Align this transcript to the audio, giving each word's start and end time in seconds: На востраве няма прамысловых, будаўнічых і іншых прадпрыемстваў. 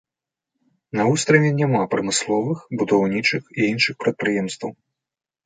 На 0.99 1.03
востраве 1.09 1.51
няма 1.59 1.81
прамысловых, 1.91 2.65
будаўнічых 2.81 3.43
і 3.59 3.71
іншых 3.75 3.95
прадпрыемстваў. 4.07 4.71